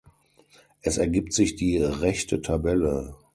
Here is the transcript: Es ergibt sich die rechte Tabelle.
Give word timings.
Es 0.81 0.97
ergibt 0.97 1.31
sich 1.31 1.53
die 1.57 1.77
rechte 1.77 2.41
Tabelle. 2.41 3.13